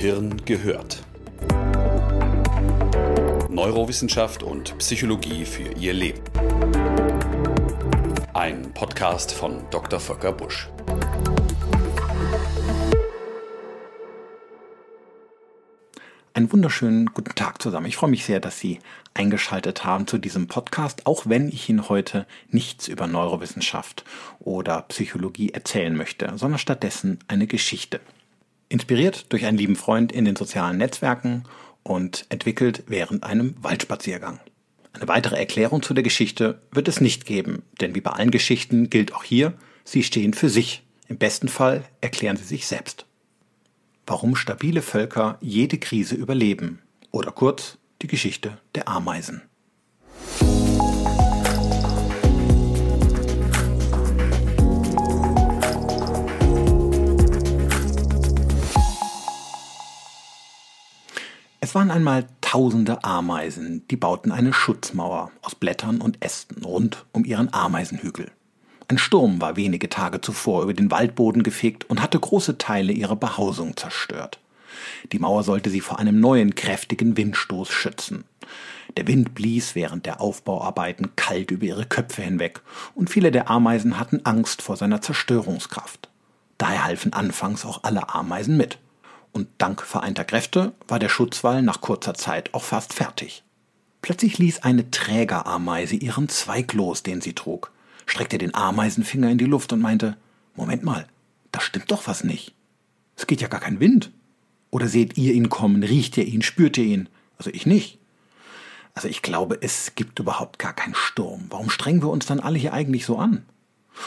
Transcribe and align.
Gehirn 0.00 0.34
gehört. 0.46 1.04
Neurowissenschaft 3.50 4.42
und 4.42 4.78
Psychologie 4.78 5.44
für 5.44 5.74
Ihr 5.74 5.92
Leben. 5.92 6.22
Ein 8.32 8.72
Podcast 8.72 9.30
von 9.30 9.62
Dr. 9.70 10.00
Volker 10.00 10.32
Busch. 10.32 10.70
Einen 16.32 16.50
wunderschönen 16.50 17.10
guten 17.12 17.34
Tag 17.34 17.60
zusammen. 17.60 17.84
Ich 17.84 17.96
freue 17.96 18.08
mich 18.08 18.24
sehr, 18.24 18.40
dass 18.40 18.58
Sie 18.58 18.78
eingeschaltet 19.12 19.84
haben 19.84 20.06
zu 20.06 20.16
diesem 20.16 20.48
Podcast, 20.48 21.04
auch 21.04 21.26
wenn 21.26 21.50
ich 21.50 21.68
Ihnen 21.68 21.90
heute 21.90 22.26
nichts 22.48 22.88
über 22.88 23.06
Neurowissenschaft 23.06 24.06
oder 24.38 24.80
Psychologie 24.80 25.50
erzählen 25.50 25.94
möchte, 25.94 26.32
sondern 26.36 26.58
stattdessen 26.58 27.18
eine 27.28 27.46
Geschichte. 27.46 28.00
Inspiriert 28.70 29.30
durch 29.32 29.44
einen 29.44 29.58
lieben 29.58 29.76
Freund 29.76 30.12
in 30.12 30.24
den 30.24 30.36
sozialen 30.36 30.78
Netzwerken 30.78 31.42
und 31.82 32.24
entwickelt 32.30 32.84
während 32.86 33.24
einem 33.24 33.56
Waldspaziergang. 33.60 34.40
Eine 34.92 35.08
weitere 35.08 35.36
Erklärung 35.36 35.82
zu 35.82 35.92
der 35.92 36.04
Geschichte 36.04 36.62
wird 36.70 36.88
es 36.88 37.00
nicht 37.00 37.26
geben, 37.26 37.62
denn 37.80 37.94
wie 37.94 38.00
bei 38.00 38.12
allen 38.12 38.30
Geschichten 38.30 38.88
gilt 38.88 39.12
auch 39.12 39.24
hier, 39.24 39.54
sie 39.84 40.02
stehen 40.02 40.32
für 40.34 40.48
sich. 40.48 40.84
Im 41.08 41.18
besten 41.18 41.48
Fall 41.48 41.84
erklären 42.00 42.36
sie 42.36 42.44
sich 42.44 42.66
selbst. 42.66 43.06
Warum 44.06 44.36
stabile 44.36 44.82
Völker 44.82 45.36
jede 45.40 45.78
Krise 45.78 46.14
überleben 46.14 46.80
oder 47.10 47.32
kurz 47.32 47.76
die 48.02 48.06
Geschichte 48.06 48.58
der 48.74 48.88
Ameisen. 48.88 49.42
Es 61.70 61.76
waren 61.76 61.92
einmal 61.92 62.26
tausende 62.40 63.04
Ameisen, 63.04 63.86
die 63.92 63.96
bauten 63.96 64.32
eine 64.32 64.52
Schutzmauer 64.52 65.30
aus 65.40 65.54
Blättern 65.54 66.00
und 66.00 66.20
Ästen 66.20 66.64
rund 66.64 67.06
um 67.12 67.24
ihren 67.24 67.54
Ameisenhügel. 67.54 68.32
Ein 68.88 68.98
Sturm 68.98 69.40
war 69.40 69.54
wenige 69.54 69.88
Tage 69.88 70.20
zuvor 70.20 70.64
über 70.64 70.74
den 70.74 70.90
Waldboden 70.90 71.44
gefegt 71.44 71.88
und 71.88 72.02
hatte 72.02 72.18
große 72.18 72.58
Teile 72.58 72.92
ihrer 72.92 73.14
Behausung 73.14 73.76
zerstört. 73.76 74.40
Die 75.12 75.20
Mauer 75.20 75.44
sollte 75.44 75.70
sie 75.70 75.80
vor 75.80 76.00
einem 76.00 76.18
neuen 76.18 76.56
kräftigen 76.56 77.16
Windstoß 77.16 77.70
schützen. 77.70 78.24
Der 78.96 79.06
Wind 79.06 79.36
blies 79.36 79.76
während 79.76 80.06
der 80.06 80.20
Aufbauarbeiten 80.20 81.14
kalt 81.14 81.52
über 81.52 81.66
ihre 81.66 81.86
Köpfe 81.86 82.22
hinweg, 82.22 82.62
und 82.96 83.10
viele 83.10 83.30
der 83.30 83.48
Ameisen 83.48 83.96
hatten 83.96 84.26
Angst 84.26 84.60
vor 84.60 84.76
seiner 84.76 85.02
Zerstörungskraft. 85.02 86.08
Daher 86.58 86.82
halfen 86.82 87.12
anfangs 87.12 87.64
auch 87.64 87.84
alle 87.84 88.12
Ameisen 88.12 88.56
mit 88.56 88.80
und 89.32 89.48
dank 89.58 89.82
vereinter 89.82 90.24
Kräfte 90.24 90.72
war 90.88 90.98
der 90.98 91.08
Schutzwall 91.08 91.62
nach 91.62 91.80
kurzer 91.80 92.14
Zeit 92.14 92.52
auch 92.54 92.64
fast 92.64 92.92
fertig. 92.92 93.42
Plötzlich 94.02 94.38
ließ 94.38 94.60
eine 94.60 94.90
Trägerameise 94.90 95.96
ihren 95.96 96.28
Zweig 96.28 96.72
los, 96.72 97.02
den 97.02 97.20
sie 97.20 97.34
trug, 97.34 97.70
streckte 98.06 98.38
den 98.38 98.54
Ameisenfinger 98.54 99.30
in 99.30 99.38
die 99.38 99.44
Luft 99.44 99.72
und 99.72 99.80
meinte, 99.80 100.16
Moment 100.54 100.82
mal, 100.82 101.06
da 101.52 101.60
stimmt 101.60 101.90
doch 101.90 102.06
was 102.06 102.24
nicht. 102.24 102.54
Es 103.16 103.26
geht 103.26 103.40
ja 103.40 103.48
gar 103.48 103.60
kein 103.60 103.80
Wind. 103.80 104.10
Oder 104.70 104.88
seht 104.88 105.18
ihr 105.18 105.34
ihn 105.34 105.48
kommen, 105.48 105.82
riecht 105.82 106.16
ihr 106.16 106.24
ihn, 106.24 106.42
spürt 106.42 106.78
ihr 106.78 106.84
ihn? 106.84 107.08
Also 107.36 107.50
ich 107.50 107.66
nicht. 107.66 107.98
Also 108.94 109.08
ich 109.08 109.22
glaube, 109.22 109.58
es 109.60 109.94
gibt 109.94 110.18
überhaupt 110.18 110.58
gar 110.58 110.72
keinen 110.72 110.94
Sturm. 110.94 111.46
Warum 111.50 111.70
strengen 111.70 112.02
wir 112.02 112.10
uns 112.10 112.26
dann 112.26 112.40
alle 112.40 112.58
hier 112.58 112.72
eigentlich 112.72 113.04
so 113.04 113.18
an? 113.18 113.44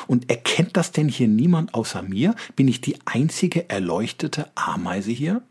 Und 0.08 0.30
erkennt 0.30 0.76
das 0.78 0.92
denn 0.92 1.08
hier 1.08 1.28
niemand 1.28 1.73
außer 1.73 2.02
mir? 2.02 2.36
Bin 2.56 2.67
ich 2.67 2.81
die 2.81 2.98
einzige 3.06 3.70
erleuchtete 3.70 4.48
Ameise 4.56 5.12
hier? 5.12 5.42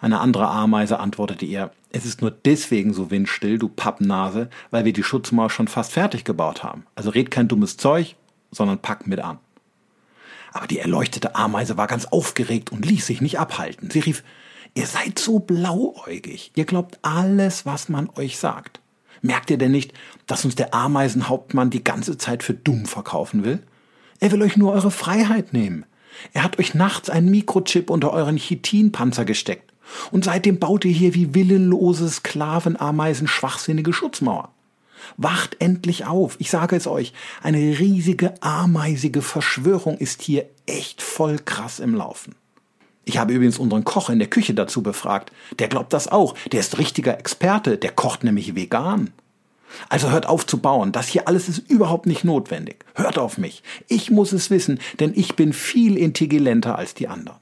Eine 0.00 0.20
andere 0.20 0.48
Ameise 0.48 0.98
antwortete 1.00 1.46
ihr, 1.46 1.70
es 1.90 2.04
ist 2.04 2.20
nur 2.20 2.30
deswegen 2.30 2.92
so 2.92 3.10
windstill, 3.10 3.58
du 3.58 3.68
Pappnase, 3.68 4.50
weil 4.70 4.84
wir 4.84 4.92
die 4.92 5.02
Schutzmauer 5.02 5.48
schon 5.48 5.68
fast 5.68 5.92
fertig 5.92 6.24
gebaut 6.24 6.62
haben. 6.62 6.84
Also 6.94 7.10
red 7.10 7.30
kein 7.30 7.48
dummes 7.48 7.76
Zeug, 7.76 8.16
sondern 8.50 8.80
pack 8.80 9.06
mit 9.06 9.20
an. 9.20 9.38
Aber 10.52 10.66
die 10.66 10.78
erleuchtete 10.78 11.34
Ameise 11.34 11.76
war 11.76 11.86
ganz 11.86 12.04
aufgeregt 12.06 12.70
und 12.70 12.84
ließ 12.84 13.06
sich 13.06 13.20
nicht 13.20 13.38
abhalten. 13.38 13.90
Sie 13.90 14.00
rief, 14.00 14.22
ihr 14.74 14.86
seid 14.86 15.18
so 15.18 15.38
blauäugig, 15.38 16.52
ihr 16.54 16.64
glaubt 16.64 16.98
alles, 17.02 17.64
was 17.64 17.88
man 17.88 18.10
euch 18.10 18.38
sagt. 18.38 18.80
Merkt 19.24 19.50
ihr 19.50 19.56
denn 19.56 19.70
nicht, 19.70 19.94
dass 20.26 20.44
uns 20.44 20.54
der 20.54 20.74
Ameisenhauptmann 20.74 21.70
die 21.70 21.82
ganze 21.82 22.18
Zeit 22.18 22.42
für 22.42 22.52
dumm 22.52 22.84
verkaufen 22.84 23.42
will? 23.42 23.62
Er 24.20 24.30
will 24.32 24.42
euch 24.42 24.58
nur 24.58 24.74
eure 24.74 24.90
Freiheit 24.90 25.54
nehmen. 25.54 25.86
Er 26.34 26.44
hat 26.44 26.58
euch 26.58 26.74
nachts 26.74 27.08
einen 27.08 27.30
Mikrochip 27.30 27.88
unter 27.88 28.12
euren 28.12 28.36
Chitinpanzer 28.36 29.24
gesteckt. 29.24 29.72
Und 30.10 30.26
seitdem 30.26 30.58
baut 30.58 30.84
ihr 30.84 30.92
hier 30.92 31.14
wie 31.14 31.34
willenlose 31.34 32.06
Sklavenameisen 32.06 33.26
schwachsinnige 33.26 33.94
Schutzmauer. 33.94 34.52
Wacht 35.16 35.56
endlich 35.58 36.04
auf. 36.04 36.36
Ich 36.38 36.50
sage 36.50 36.76
es 36.76 36.86
euch, 36.86 37.14
eine 37.42 37.78
riesige 37.78 38.34
ameisige 38.42 39.22
Verschwörung 39.22 39.96
ist 39.96 40.20
hier 40.20 40.50
echt 40.66 41.00
voll 41.00 41.38
krass 41.38 41.80
im 41.80 41.94
Laufen. 41.94 42.34
Ich 43.04 43.18
habe 43.18 43.32
übrigens 43.32 43.58
unseren 43.58 43.84
Koch 43.84 44.10
in 44.10 44.18
der 44.18 44.28
Küche 44.28 44.54
dazu 44.54 44.82
befragt. 44.82 45.32
Der 45.58 45.68
glaubt 45.68 45.92
das 45.92 46.08
auch. 46.08 46.34
Der 46.52 46.60
ist 46.60 46.78
richtiger 46.78 47.18
Experte. 47.18 47.76
Der 47.76 47.92
kocht 47.92 48.24
nämlich 48.24 48.54
vegan. 48.54 49.12
Also 49.88 50.10
hört 50.10 50.26
auf 50.26 50.46
zu 50.46 50.58
bauen. 50.58 50.92
Das 50.92 51.08
hier 51.08 51.28
alles 51.28 51.48
ist 51.48 51.70
überhaupt 51.70 52.06
nicht 52.06 52.24
notwendig. 52.24 52.84
Hört 52.94 53.18
auf 53.18 53.38
mich. 53.38 53.62
Ich 53.88 54.10
muss 54.10 54.32
es 54.32 54.50
wissen, 54.50 54.78
denn 55.00 55.12
ich 55.14 55.36
bin 55.36 55.52
viel 55.52 55.96
intelligenter 55.96 56.78
als 56.78 56.94
die 56.94 57.08
anderen. 57.08 57.38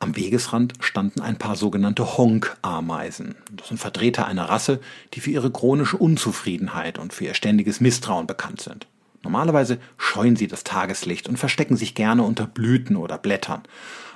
Am 0.00 0.16
Wegesrand 0.16 0.74
standen 0.78 1.20
ein 1.20 1.38
paar 1.38 1.56
sogenannte 1.56 2.16
Honk-Ameisen. 2.16 3.34
Das 3.50 3.68
sind 3.68 3.78
Vertreter 3.78 4.26
einer 4.26 4.48
Rasse, 4.48 4.80
die 5.14 5.20
für 5.20 5.30
ihre 5.30 5.50
chronische 5.50 5.96
Unzufriedenheit 5.96 6.98
und 6.98 7.12
für 7.12 7.24
ihr 7.24 7.34
ständiges 7.34 7.80
Misstrauen 7.80 8.28
bekannt 8.28 8.60
sind. 8.60 8.86
Normalerweise 9.22 9.78
scheuen 9.96 10.36
sie 10.36 10.46
das 10.46 10.64
Tageslicht 10.64 11.28
und 11.28 11.38
verstecken 11.38 11.76
sich 11.76 11.94
gerne 11.94 12.22
unter 12.22 12.46
Blüten 12.46 12.96
oder 12.96 13.18
Blättern. 13.18 13.62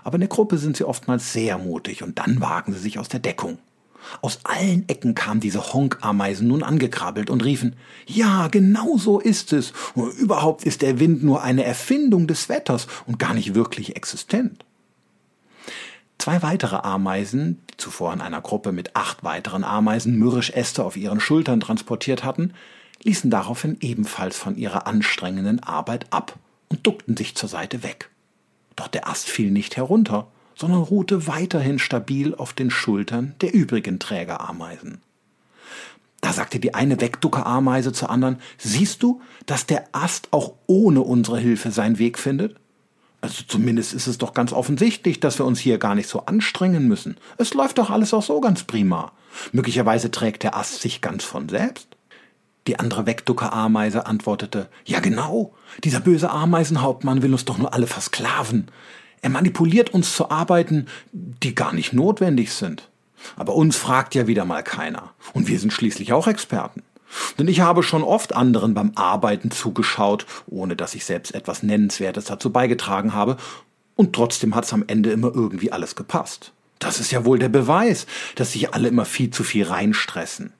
Aber 0.04 0.14
in 0.14 0.20
der 0.20 0.28
Gruppe 0.28 0.58
sind 0.58 0.76
sie 0.76 0.84
oftmals 0.84 1.32
sehr 1.32 1.58
mutig 1.58 2.02
und 2.02 2.18
dann 2.18 2.40
wagen 2.40 2.72
sie 2.72 2.78
sich 2.78 2.98
aus 2.98 3.08
der 3.08 3.20
Deckung. 3.20 3.58
Aus 4.20 4.40
allen 4.44 4.88
Ecken 4.88 5.14
kamen 5.14 5.40
diese 5.40 5.72
Honkameisen 5.72 6.48
nun 6.48 6.62
angekrabbelt 6.62 7.30
und 7.30 7.44
riefen, 7.44 7.76
ja, 8.06 8.48
genau 8.48 8.96
so 8.96 9.20
ist 9.20 9.52
es. 9.52 9.72
Überhaupt 10.18 10.64
ist 10.64 10.82
der 10.82 10.98
Wind 10.98 11.22
nur 11.22 11.42
eine 11.42 11.64
Erfindung 11.64 12.26
des 12.26 12.48
Wetters 12.48 12.88
und 13.06 13.18
gar 13.18 13.34
nicht 13.34 13.54
wirklich 13.54 13.94
existent. 13.96 14.64
Zwei 16.18 16.42
weitere 16.42 16.76
Ameisen, 16.76 17.60
die 17.70 17.76
zuvor 17.78 18.12
in 18.12 18.20
einer 18.20 18.40
Gruppe 18.40 18.72
mit 18.72 18.94
acht 18.94 19.24
weiteren 19.24 19.64
Ameisen 19.64 20.16
mürrisch 20.16 20.50
Äste 20.50 20.84
auf 20.84 20.96
ihren 20.96 21.20
Schultern 21.20 21.60
transportiert 21.60 22.22
hatten, 22.22 22.54
ließen 23.04 23.30
daraufhin 23.30 23.76
ebenfalls 23.80 24.36
von 24.36 24.56
ihrer 24.56 24.86
anstrengenden 24.86 25.60
Arbeit 25.62 26.06
ab 26.10 26.38
und 26.68 26.86
duckten 26.86 27.16
sich 27.16 27.34
zur 27.34 27.48
Seite 27.48 27.82
weg. 27.82 28.10
Doch 28.76 28.88
der 28.88 29.08
Ast 29.08 29.28
fiel 29.28 29.50
nicht 29.50 29.76
herunter, 29.76 30.28
sondern 30.54 30.82
ruhte 30.82 31.26
weiterhin 31.26 31.78
stabil 31.78 32.34
auf 32.34 32.52
den 32.52 32.70
Schultern 32.70 33.34
der 33.40 33.52
übrigen 33.54 33.98
Trägerameisen. 33.98 35.00
Da 36.20 36.32
sagte 36.32 36.60
die 36.60 36.74
eine 36.74 37.00
Wegduckerameise 37.00 37.92
zur 37.92 38.10
anderen, 38.10 38.38
siehst 38.56 39.02
du, 39.02 39.20
dass 39.46 39.66
der 39.66 39.84
Ast 39.90 40.28
auch 40.30 40.52
ohne 40.66 41.00
unsere 41.00 41.38
Hilfe 41.38 41.72
seinen 41.72 41.98
Weg 41.98 42.18
findet? 42.18 42.56
Also 43.20 43.42
zumindest 43.46 43.92
ist 43.92 44.06
es 44.06 44.18
doch 44.18 44.32
ganz 44.32 44.52
offensichtlich, 44.52 45.20
dass 45.20 45.38
wir 45.38 45.46
uns 45.46 45.58
hier 45.58 45.78
gar 45.78 45.94
nicht 45.94 46.08
so 46.08 46.26
anstrengen 46.26 46.86
müssen. 46.86 47.16
Es 47.38 47.54
läuft 47.54 47.78
doch 47.78 47.90
alles 47.90 48.14
auch 48.14 48.22
so 48.22 48.40
ganz 48.40 48.64
prima. 48.64 49.12
Möglicherweise 49.52 50.10
trägt 50.10 50.42
der 50.44 50.56
Ast 50.56 50.80
sich 50.80 51.00
ganz 51.00 51.24
von 51.24 51.48
selbst. 51.48 51.91
Die 52.66 52.78
andere 52.78 53.06
Wegducker-Ameise 53.06 54.06
antwortete, 54.06 54.68
ja 54.84 55.00
genau, 55.00 55.54
dieser 55.82 56.00
böse 56.00 56.30
Ameisenhauptmann 56.30 57.22
will 57.22 57.32
uns 57.32 57.44
doch 57.44 57.58
nur 57.58 57.74
alle 57.74 57.86
versklaven. 57.86 58.68
Er 59.20 59.30
manipuliert 59.30 59.90
uns 59.90 60.14
zu 60.14 60.30
Arbeiten, 60.30 60.86
die 61.12 61.54
gar 61.54 61.72
nicht 61.72 61.92
notwendig 61.92 62.52
sind. 62.52 62.88
Aber 63.36 63.54
uns 63.54 63.76
fragt 63.76 64.14
ja 64.14 64.26
wieder 64.26 64.44
mal 64.44 64.62
keiner. 64.62 65.10
Und 65.32 65.48
wir 65.48 65.58
sind 65.58 65.72
schließlich 65.72 66.12
auch 66.12 66.26
Experten. 66.26 66.82
Denn 67.38 67.48
ich 67.48 67.60
habe 67.60 67.82
schon 67.82 68.02
oft 68.02 68.34
anderen 68.34 68.74
beim 68.74 68.92
Arbeiten 68.94 69.50
zugeschaut, 69.50 70.26
ohne 70.46 70.76
dass 70.76 70.94
ich 70.94 71.04
selbst 71.04 71.34
etwas 71.34 71.62
Nennenswertes 71.62 72.24
dazu 72.26 72.50
beigetragen 72.50 73.14
habe, 73.14 73.36
und 73.94 74.14
trotzdem 74.14 74.54
hat 74.54 74.64
es 74.64 74.72
am 74.72 74.84
Ende 74.86 75.10
immer 75.10 75.32
irgendwie 75.34 75.70
alles 75.70 75.94
gepasst. 75.94 76.52
Das 76.78 76.98
ist 76.98 77.12
ja 77.12 77.24
wohl 77.24 77.38
der 77.38 77.50
Beweis, 77.50 78.06
dass 78.34 78.52
sich 78.52 78.74
alle 78.74 78.88
immer 78.88 79.04
viel 79.04 79.30
zu 79.30 79.44
viel 79.44 79.64
reinstressen. 79.64 80.52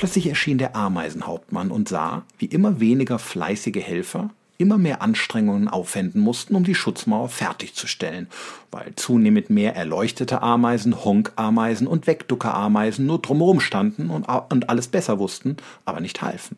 Plötzlich 0.00 0.28
erschien 0.28 0.56
der 0.56 0.74
Ameisenhauptmann 0.76 1.70
und 1.70 1.86
sah, 1.86 2.22
wie 2.38 2.46
immer 2.46 2.80
weniger 2.80 3.18
fleißige 3.18 3.82
Helfer 3.82 4.30
immer 4.56 4.78
mehr 4.78 5.02
Anstrengungen 5.02 5.68
aufwenden 5.68 6.22
mussten, 6.22 6.54
um 6.54 6.64
die 6.64 6.74
Schutzmauer 6.74 7.28
fertigzustellen, 7.28 8.26
weil 8.70 8.94
zunehmend 8.96 9.50
mehr 9.50 9.76
erleuchtete 9.76 10.40
Ameisen, 10.40 11.04
Honkameisen 11.04 11.86
und 11.86 12.06
Wegduckerameisen 12.06 13.04
nur 13.04 13.20
drumherum 13.20 13.60
standen 13.60 14.08
und, 14.08 14.24
und 14.24 14.70
alles 14.70 14.88
besser 14.88 15.18
wussten, 15.18 15.58
aber 15.84 16.00
nicht 16.00 16.22
halfen. 16.22 16.56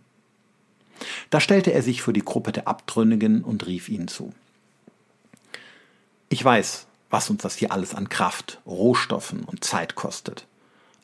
Da 1.30 1.40
stellte 1.40 1.72
er 1.72 1.82
sich 1.82 2.00
vor 2.00 2.12
die 2.12 2.24
Gruppe 2.24 2.52
der 2.52 2.68
Abtrünnigen 2.68 3.42
und 3.42 3.66
rief 3.66 3.88
ihnen 3.88 4.06
zu. 4.06 4.32
Ich 6.28 6.44
weiß, 6.44 6.86
was 7.10 7.28
uns 7.28 7.42
das 7.42 7.56
hier 7.56 7.72
alles 7.72 7.96
an 7.96 8.08
Kraft, 8.08 8.60
Rohstoffen 8.66 9.42
und 9.42 9.64
Zeit 9.64 9.96
kostet. 9.96 10.46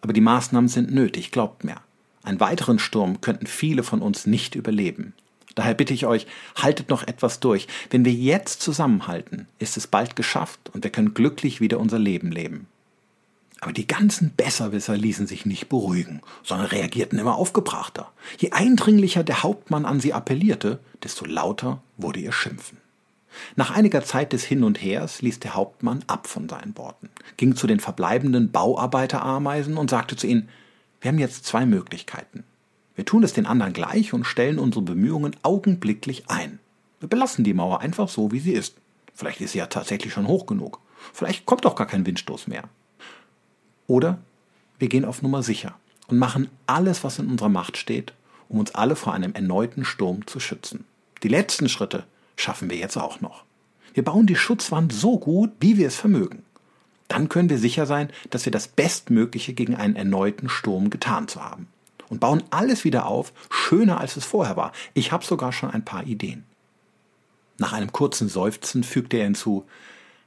Aber 0.02 0.12
die 0.12 0.20
Maßnahmen 0.20 0.68
sind 0.68 0.94
nötig, 0.94 1.32
glaubt 1.32 1.64
mir. 1.64 1.80
Einen 2.28 2.40
weiteren 2.40 2.78
Sturm 2.78 3.22
könnten 3.22 3.46
viele 3.46 3.82
von 3.82 4.02
uns 4.02 4.26
nicht 4.26 4.54
überleben. 4.54 5.14
Daher 5.54 5.72
bitte 5.72 5.94
ich 5.94 6.04
euch, 6.04 6.26
haltet 6.56 6.90
noch 6.90 7.06
etwas 7.06 7.40
durch. 7.40 7.66
Wenn 7.88 8.04
wir 8.04 8.12
jetzt 8.12 8.60
zusammenhalten, 8.60 9.48
ist 9.58 9.78
es 9.78 9.86
bald 9.86 10.14
geschafft 10.14 10.60
und 10.74 10.84
wir 10.84 10.90
können 10.90 11.14
glücklich 11.14 11.62
wieder 11.62 11.80
unser 11.80 11.98
Leben 11.98 12.30
leben. 12.30 12.66
Aber 13.60 13.72
die 13.72 13.86
ganzen 13.86 14.34
Besserwisser 14.36 14.94
ließen 14.94 15.26
sich 15.26 15.46
nicht 15.46 15.70
beruhigen, 15.70 16.20
sondern 16.42 16.66
reagierten 16.66 17.18
immer 17.18 17.36
aufgebrachter. 17.36 18.12
Je 18.36 18.52
eindringlicher 18.52 19.24
der 19.24 19.42
Hauptmann 19.42 19.86
an 19.86 19.98
sie 19.98 20.12
appellierte, 20.12 20.80
desto 21.02 21.24
lauter 21.24 21.80
wurde 21.96 22.20
ihr 22.20 22.32
Schimpfen. 22.32 22.76
Nach 23.56 23.70
einiger 23.70 24.04
Zeit 24.04 24.34
des 24.34 24.44
Hin 24.44 24.64
und 24.64 24.82
Hers 24.82 25.22
ließ 25.22 25.40
der 25.40 25.54
Hauptmann 25.54 26.04
ab 26.08 26.26
von 26.26 26.46
seinen 26.46 26.76
Worten, 26.76 27.08
ging 27.38 27.56
zu 27.56 27.66
den 27.66 27.80
verbleibenden 27.80 28.52
Bauarbeiterameisen 28.52 29.78
und 29.78 29.88
sagte 29.88 30.14
zu 30.14 30.26
ihnen, 30.26 30.50
wir 31.00 31.10
haben 31.10 31.18
jetzt 31.18 31.44
zwei 31.44 31.66
Möglichkeiten. 31.66 32.44
Wir 32.94 33.04
tun 33.04 33.22
es 33.22 33.32
den 33.32 33.46
anderen 33.46 33.72
gleich 33.72 34.12
und 34.12 34.24
stellen 34.24 34.58
unsere 34.58 34.84
Bemühungen 34.84 35.36
augenblicklich 35.42 36.24
ein. 36.28 36.58
Wir 37.00 37.08
belassen 37.08 37.44
die 37.44 37.54
Mauer 37.54 37.80
einfach 37.80 38.08
so, 38.08 38.32
wie 38.32 38.40
sie 38.40 38.52
ist. 38.52 38.74
Vielleicht 39.14 39.40
ist 39.40 39.52
sie 39.52 39.58
ja 39.58 39.66
tatsächlich 39.66 40.12
schon 40.12 40.26
hoch 40.26 40.46
genug. 40.46 40.80
Vielleicht 41.12 41.46
kommt 41.46 41.64
auch 41.66 41.76
gar 41.76 41.86
kein 41.86 42.06
Windstoß 42.06 42.48
mehr. 42.48 42.64
Oder 43.86 44.18
wir 44.78 44.88
gehen 44.88 45.04
auf 45.04 45.22
Nummer 45.22 45.42
sicher 45.42 45.76
und 46.08 46.18
machen 46.18 46.48
alles, 46.66 47.04
was 47.04 47.18
in 47.18 47.28
unserer 47.28 47.48
Macht 47.48 47.76
steht, 47.76 48.12
um 48.48 48.58
uns 48.58 48.74
alle 48.74 48.96
vor 48.96 49.14
einem 49.14 49.32
erneuten 49.34 49.84
Sturm 49.84 50.26
zu 50.26 50.40
schützen. 50.40 50.84
Die 51.22 51.28
letzten 51.28 51.68
Schritte 51.68 52.04
schaffen 52.36 52.70
wir 52.70 52.76
jetzt 52.76 52.96
auch 52.96 53.20
noch. 53.20 53.44
Wir 53.94 54.04
bauen 54.04 54.26
die 54.26 54.36
Schutzwand 54.36 54.92
so 54.92 55.18
gut, 55.18 55.50
wie 55.60 55.76
wir 55.76 55.88
es 55.88 55.96
vermögen. 55.96 56.44
Dann 57.08 57.28
können 57.28 57.50
wir 57.50 57.58
sicher 57.58 57.86
sein, 57.86 58.10
dass 58.30 58.44
wir 58.44 58.52
das 58.52 58.68
Bestmögliche 58.68 59.54
gegen 59.54 59.74
einen 59.74 59.96
erneuten 59.96 60.48
Sturm 60.48 60.90
getan 60.90 61.26
zu 61.26 61.42
haben 61.42 61.68
und 62.08 62.20
bauen 62.20 62.42
alles 62.50 62.84
wieder 62.84 63.06
auf, 63.06 63.32
schöner 63.50 64.00
als 64.00 64.16
es 64.16 64.24
vorher 64.24 64.56
war. 64.56 64.72
Ich 64.94 65.10
habe 65.10 65.24
sogar 65.24 65.52
schon 65.52 65.70
ein 65.70 65.84
paar 65.84 66.06
Ideen. 66.06 66.44
Nach 67.58 67.72
einem 67.72 67.92
kurzen 67.92 68.28
Seufzen 68.28 68.84
fügte 68.84 69.16
er 69.16 69.24
hinzu, 69.24 69.66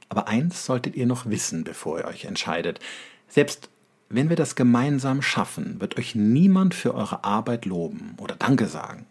aber 0.08 0.28
eins 0.28 0.66
solltet 0.66 0.96
ihr 0.96 1.06
noch 1.06 1.26
wissen, 1.26 1.64
bevor 1.64 2.00
ihr 2.00 2.04
euch 2.06 2.24
entscheidet. 2.24 2.80
Selbst 3.28 3.70
wenn 4.10 4.28
wir 4.28 4.36
das 4.36 4.56
gemeinsam 4.56 5.22
schaffen, 5.22 5.80
wird 5.80 5.96
euch 5.96 6.14
niemand 6.14 6.74
für 6.74 6.94
eure 6.94 7.24
Arbeit 7.24 7.64
loben 7.64 8.14
oder 8.20 8.36
Danke 8.36 8.66
sagen. 8.66 9.06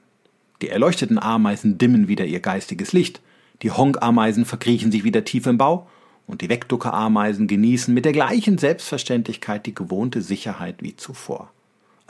Die 0.62 0.69
erleuchteten 0.69 1.17
Ameisen 1.17 1.79
dimmen 1.79 2.07
wieder 2.07 2.25
ihr 2.25 2.39
geistiges 2.39 2.94
Licht, 2.94 3.19
die 3.63 3.71
Honk-Ameisen 3.71 4.45
verkriechen 4.45 4.91
sich 4.91 5.03
wieder 5.03 5.24
tief 5.24 5.47
im 5.47 5.57
Bau 5.57 5.89
und 6.31 6.41
die 6.41 6.49
Wegducker-Ameisen 6.49 7.47
genießen 7.47 7.93
mit 7.93 8.05
der 8.05 8.13
gleichen 8.13 8.57
Selbstverständlichkeit 8.57 9.67
die 9.67 9.75
gewohnte 9.75 10.23
Sicherheit 10.23 10.81
wie 10.81 10.95
zuvor 10.95 11.51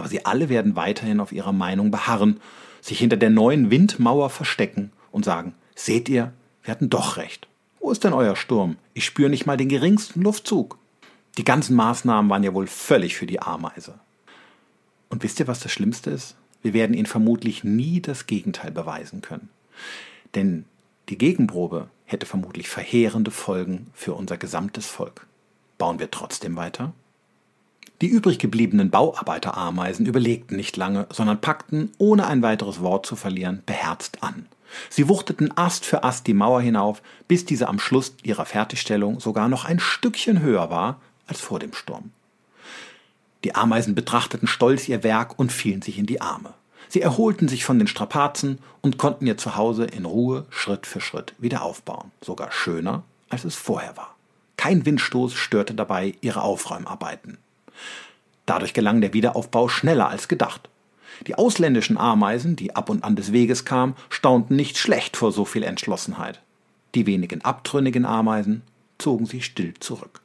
aber 0.01 0.09
sie 0.09 0.25
alle 0.25 0.50
werden 0.50 0.75
weiterhin 0.75 1.19
auf 1.19 1.31
ihrer 1.31 1.51
Meinung 1.51 1.91
beharren, 1.91 2.39
sich 2.81 2.97
hinter 2.97 3.18
der 3.18 3.29
neuen 3.29 3.69
Windmauer 3.69 4.31
verstecken 4.31 4.91
und 5.12 5.25
sagen, 5.25 5.53
seht 5.75 6.09
ihr, 6.09 6.33
wir 6.63 6.71
hatten 6.71 6.89
doch 6.89 7.18
recht. 7.18 7.47
Wo 7.79 7.91
ist 7.91 8.03
denn 8.03 8.13
euer 8.13 8.35
Sturm? 8.35 8.77
Ich 8.95 9.06
spüre 9.06 9.29
nicht 9.29 9.45
mal 9.45 9.57
den 9.57 9.69
geringsten 9.69 10.23
Luftzug. 10.23 10.79
Die 11.38 11.44
ganzen 11.44 11.75
Maßnahmen 11.75 12.31
waren 12.31 12.41
ja 12.41 12.56
wohl 12.56 12.65
völlig 12.65 13.15
für 13.15 13.27
die 13.27 13.44
Ameise. 13.44 14.00
Und 15.09 15.21
wisst 15.21 15.39
ihr, 15.39 15.47
was 15.47 15.59
das 15.59 15.71
Schlimmste 15.71 16.09
ist? 16.09 16.35
Wir 16.63 16.73
werden 16.73 16.95
ihnen 16.95 17.06
vermutlich 17.06 17.63
nie 17.63 18.01
das 18.01 18.25
Gegenteil 18.25 18.71
beweisen 18.71 19.21
können. 19.21 19.50
Denn 20.33 20.65
die 21.12 21.18
Gegenprobe 21.18 21.90
hätte 22.06 22.25
vermutlich 22.25 22.69
verheerende 22.69 23.31
Folgen 23.31 23.88
für 23.94 24.13
unser 24.13 24.38
gesamtes 24.38 24.88
Volk. 24.88 25.28
Bauen 25.78 26.00
wir 26.00 26.10
trotzdem 26.10 26.56
weiter? 26.56 26.94
Die 28.00 28.08
übrig 28.08 28.40
gebliebenen 28.40 28.90
Bauarbeiterameisen 28.90 30.06
überlegten 30.06 30.56
nicht 30.56 30.78
lange, 30.78 31.08
sondern 31.12 31.42
packten, 31.42 31.92
ohne 31.98 32.28
ein 32.28 32.42
weiteres 32.42 32.81
Wort 32.81 33.06
zu 33.06 33.18
verlieren, 33.18 33.62
beherzt 33.66 34.24
an. 34.24 34.46
Sie 34.90 35.10
wuchteten 35.10 35.56
Ast 35.58 35.84
für 35.84 36.06
Ast 36.06 36.28
die 36.28 36.34
Mauer 36.34 36.62
hinauf, 36.62 37.02
bis 37.28 37.44
diese 37.44 37.68
am 37.68 37.78
Schluss 37.78 38.14
ihrer 38.24 38.46
Fertigstellung 38.46 39.19
sogar 39.19 39.50
noch 39.50 39.66
ein 39.66 39.80
Stückchen 39.80 40.42
höher 40.42 40.69
war 40.69 41.02
als 41.28 41.42
vor 41.42 41.60
dem 41.60 41.74
Sturm. 41.74 42.12
Die 43.44 43.54
Ameisen 43.54 43.96
betrachteten 43.96 44.48
stolz 44.48 44.88
ihr 44.88 45.04
Werk 45.04 45.38
und 45.38 45.52
fielen 45.52 45.81
sich 45.81 45.98
in 45.98 46.06
die 46.06 46.22
Arme. 46.22 46.54
Sie 46.92 47.00
erholten 47.00 47.48
sich 47.48 47.64
von 47.64 47.80
den 47.80 47.88
Strapazen 47.88 48.60
und 48.82 48.98
konnten 48.98 49.26
ihr 49.26 49.38
Zuhause 49.38 49.86
in 49.86 50.04
Ruhe 50.04 50.46
Schritt 50.50 50.86
für 50.86 51.00
Schritt 51.00 51.34
wieder 51.38 51.62
aufbauen, 51.62 52.12
sogar 52.20 52.52
schöner, 52.52 53.04
als 53.30 53.46
es 53.46 53.56
vorher 53.56 53.96
war. 53.96 54.14
Kein 54.58 54.86
Windstoß 54.86 55.34
störte 55.34 55.74
dabei 55.74 56.16
ihre 56.20 56.42
Aufräumarbeiten. 56.42 57.38
Dadurch 58.46 58.74
gelang 58.74 59.00
der 59.00 59.14
Wiederaufbau 59.14 59.70
schneller 59.70 60.10
als 60.10 60.28
gedacht. 60.28 60.68
Die 61.28 61.36
ausländischen 61.36 61.98
Ameisen, 61.98 62.58
die 62.58 62.76
ab 62.76 62.90
und 62.90 63.06
an 63.06 63.16
des 63.16 63.32
Weges 63.32 63.64
kamen, 63.64 63.96
staunten 64.10 64.58
nicht 64.58 64.78
schlecht 64.78 65.16
vor 65.16 65.32
so 65.32 65.46
viel 65.46 65.64
Entschlossenheit. 65.64 66.42
Die 66.94 67.06
wenigen 67.06 67.40
abtrünnigen 67.40 68.06
Ameisen 68.06 68.64
zogen 68.98 69.28
sich 69.28 69.46
still 69.46 69.76
zurück. 69.80 70.20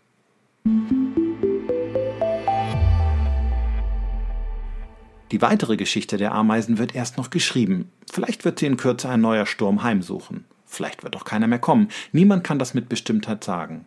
Die 5.33 5.43
weitere 5.43 5.77
Geschichte 5.77 6.19
der 6.19 6.33
Ameisen 6.33 6.79
wird 6.79 6.95
erst 6.95 7.17
noch 7.17 7.31
geschrieben. 7.31 7.91
Vielleicht 8.11 8.45
wird 8.45 8.61
sie 8.61 8.67
in 8.67 8.77
Kürze 8.77 9.09
ein 9.09 9.21
neuer 9.21 9.47
Sturm 9.47 9.83
heimsuchen. 9.83 10.45
Vielleicht 10.67 11.03
wird 11.03 11.17
auch 11.17 11.25
keiner 11.25 11.49
mehr 11.49 11.59
kommen. 11.59 11.89
Niemand 12.13 12.45
kann 12.45 12.61
das 12.61 12.75
mit 12.75 12.89
Bestimmtheit 12.89 13.43
sagen. 13.43 13.87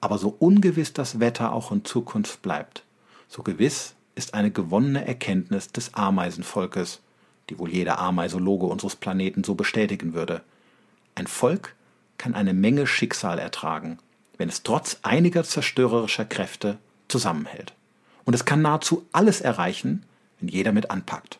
Aber 0.00 0.18
so 0.18 0.36
ungewiss 0.38 0.92
das 0.92 1.18
Wetter 1.18 1.52
auch 1.52 1.72
in 1.72 1.84
Zukunft 1.84 2.40
bleibt, 2.42 2.84
so 3.28 3.42
gewiss 3.42 3.94
ist 4.14 4.34
eine 4.34 4.50
gewonnene 4.50 5.06
Erkenntnis 5.06 5.72
des 5.72 5.94
Ameisenvolkes, 5.94 7.00
die 7.50 7.58
wohl 7.58 7.70
jeder 7.70 7.98
Ameisologe 7.98 8.66
unseres 8.66 8.96
Planeten 8.96 9.42
so 9.42 9.54
bestätigen 9.54 10.14
würde. 10.14 10.42
Ein 11.14 11.26
Volk 11.26 11.74
kann 12.16 12.34
eine 12.34 12.54
Menge 12.54 12.86
Schicksal 12.86 13.38
ertragen, 13.38 13.98
wenn 14.36 14.48
es 14.48 14.62
trotz 14.62 14.98
einiger 15.02 15.42
zerstörerischer 15.42 16.24
Kräfte 16.24 16.78
zusammenhält. 17.08 17.74
Und 18.24 18.34
es 18.34 18.44
kann 18.44 18.62
nahezu 18.62 19.06
alles 19.12 19.40
erreichen, 19.40 20.04
wenn 20.40 20.48
jeder 20.48 20.72
mit 20.72 20.90
anpackt. 20.90 21.38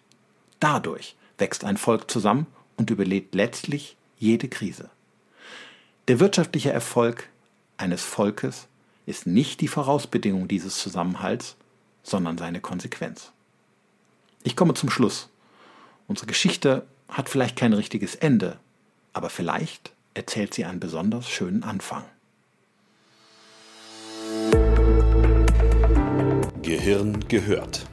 Dadurch 0.60 1.16
wächst 1.38 1.64
ein 1.64 1.76
Volk 1.76 2.10
zusammen 2.10 2.46
und 2.76 2.90
überlebt 2.90 3.34
letztlich 3.34 3.96
jede 4.18 4.49
Krise. 4.49 4.90
Der 6.08 6.20
wirtschaftliche 6.20 6.73
Erfolg 6.73 7.28
eines 7.76 8.02
Volkes 8.02 8.66
ist 9.06 9.26
nicht 9.26 9.61
die 9.61 9.68
Vorausbedingung 9.68 10.49
dieses 10.49 10.78
Zusammenhalts, 10.78 11.56
sondern 12.02 12.38
seine 12.38 12.61
Konsequenz. 12.61 13.32
Ich 14.42 14.56
komme 14.56 14.75
zum 14.75 14.90
Schluss. 14.90 15.28
Unsere 16.06 16.26
Geschichte 16.26 16.87
hat 17.08 17.28
vielleicht 17.28 17.56
kein 17.56 17.73
richtiges 17.73 18.14
Ende, 18.14 18.58
aber 19.12 19.30
vielleicht 19.30 19.92
erzählt 20.14 20.54
sie 20.54 20.64
einen 20.64 20.80
besonders 20.80 21.28
schönen 21.28 21.62
Anfang. 21.62 22.04
Gehirn 26.62 27.26
gehört. 27.28 27.87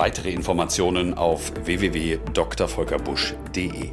Weitere 0.00 0.30
Informationen 0.30 1.12
auf 1.12 1.52
www.drvolkerbusch.de. 1.62 3.90